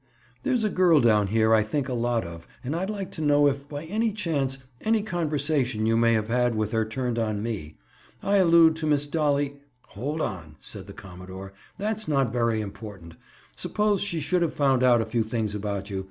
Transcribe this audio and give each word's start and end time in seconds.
There's 0.41 0.63
a 0.63 0.69
girl 0.71 0.99
down 0.99 1.27
here 1.27 1.53
I 1.53 1.61
think 1.61 1.87
a 1.87 1.93
lot 1.93 2.23
of 2.23 2.47
and 2.63 2.75
I'd 2.75 2.89
like 2.89 3.11
to 3.11 3.21
know 3.21 3.45
if, 3.45 3.69
by 3.69 3.83
any 3.85 4.11
chance, 4.11 4.57
any 4.81 5.03
conversation 5.03 5.85
you 5.85 5.95
may 5.95 6.13
have 6.13 6.27
had 6.27 6.55
with 6.55 6.71
her 6.71 6.85
turned 6.85 7.19
on 7.19 7.43
me. 7.43 7.77
I 8.23 8.37
allude 8.37 8.75
to 8.77 8.87
Miss 8.87 9.05
Dolly—" 9.05 9.57
"Hold 9.89 10.19
on," 10.19 10.55
said 10.59 10.87
the 10.87 10.93
commodore. 10.93 11.53
"That's 11.77 12.07
not 12.07 12.33
very 12.33 12.61
important. 12.61 13.13
Suppose 13.55 14.01
she 14.01 14.19
should 14.19 14.41
have 14.41 14.55
found 14.55 14.81
out 14.81 15.01
a 15.01 15.05
few 15.05 15.21
things 15.21 15.53
about 15.53 15.91
you? 15.91 15.99